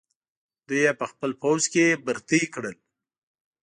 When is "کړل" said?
2.53-2.75